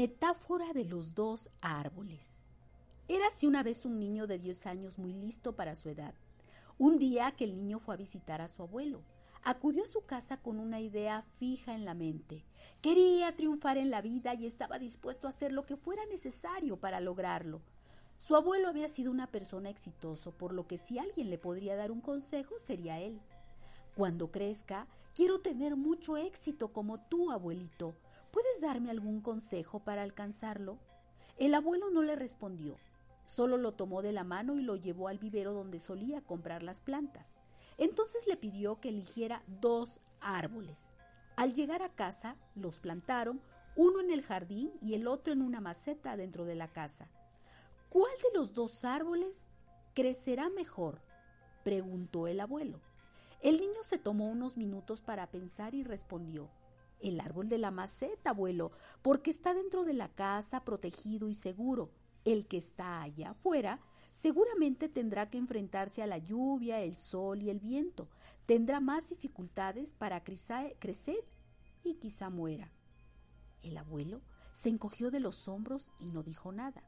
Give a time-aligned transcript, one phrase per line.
[0.00, 2.44] Metáfora de los dos árboles.
[3.08, 6.14] Érase una vez un niño de 10 años muy listo para su edad.
[6.78, 9.02] Un día que el niño fue a visitar a su abuelo,
[9.42, 12.44] acudió a su casa con una idea fija en la mente.
[12.80, 17.00] Quería triunfar en la vida y estaba dispuesto a hacer lo que fuera necesario para
[17.00, 17.60] lograrlo.
[18.18, 21.90] Su abuelo había sido una persona exitoso, por lo que si alguien le podría dar
[21.90, 23.18] un consejo sería él.
[23.96, 27.96] Cuando crezca, quiero tener mucho éxito como tú, abuelito.
[28.58, 30.78] ¿Puedes darme algún consejo para alcanzarlo?
[31.38, 32.76] El abuelo no le respondió,
[33.24, 36.80] solo lo tomó de la mano y lo llevó al vivero donde solía comprar las
[36.80, 37.40] plantas.
[37.76, 40.98] Entonces le pidió que eligiera dos árboles.
[41.36, 43.40] Al llegar a casa, los plantaron,
[43.76, 47.06] uno en el jardín y el otro en una maceta dentro de la casa.
[47.90, 49.50] ¿Cuál de los dos árboles
[49.94, 51.00] crecerá mejor?
[51.62, 52.80] preguntó el abuelo.
[53.40, 56.50] El niño se tomó unos minutos para pensar y respondió
[57.00, 58.70] el árbol de la maceta, abuelo,
[59.02, 61.90] porque está dentro de la casa, protegido y seguro.
[62.24, 67.50] El que está allá afuera seguramente tendrá que enfrentarse a la lluvia, el sol y
[67.50, 68.08] el viento.
[68.46, 71.24] Tendrá más dificultades para crecer
[71.84, 72.72] y quizá muera.
[73.62, 74.20] El abuelo
[74.52, 76.82] se encogió de los hombros y no dijo nada.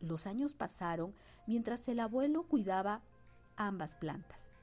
[0.00, 1.14] Los años pasaron
[1.46, 3.02] mientras el abuelo cuidaba
[3.56, 4.58] ambas plantas.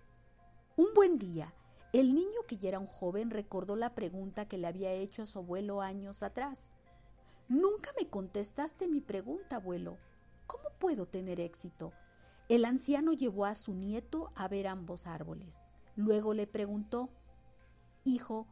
[0.77, 1.53] Un buen día,
[1.99, 5.25] el niño, que ya era un joven, recordó la pregunta que le había hecho a
[5.25, 6.73] su abuelo años atrás.
[7.47, 9.97] Nunca me contestaste mi pregunta, abuelo.
[10.45, 11.93] ¿Cómo puedo tener éxito?
[12.49, 15.65] El anciano llevó a su nieto a ver ambos árboles.
[15.95, 17.09] Luego le preguntó,
[18.03, 18.45] Hijo,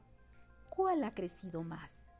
[0.69, 2.15] ¿cuál ha crecido más?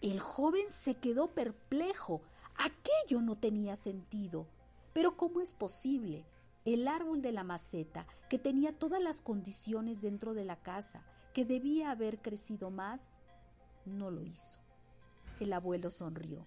[0.00, 2.20] El joven se quedó perplejo.
[2.56, 4.48] Aquello no tenía sentido.
[4.92, 6.26] Pero ¿cómo es posible?
[6.74, 11.02] El árbol de la maceta, que tenía todas las condiciones dentro de la casa,
[11.32, 13.14] que debía haber crecido más,
[13.86, 14.58] no lo hizo.
[15.40, 16.46] El abuelo sonrió.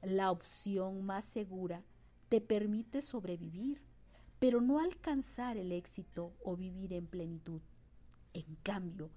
[0.00, 1.82] La opción más segura
[2.28, 3.82] te permite sobrevivir,
[4.38, 7.62] pero no alcanzar el éxito o vivir en plenitud.
[8.34, 9.10] En cambio,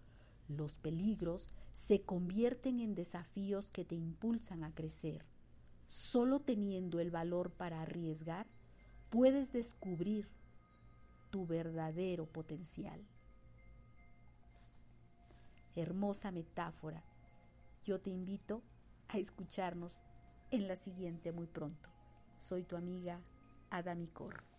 [0.48, 5.24] los peligros se convierten en desafíos que te impulsan a crecer.
[5.88, 8.48] Solo teniendo el valor para arriesgar,
[9.10, 10.28] puedes descubrir
[11.30, 13.02] tu verdadero potencial.
[15.76, 17.04] Hermosa metáfora.
[17.84, 18.62] Yo te invito
[19.10, 20.04] a escucharnos
[20.52, 21.90] en la siguiente muy pronto.
[22.38, 23.20] Soy tu amiga
[23.70, 24.55] Adamicor.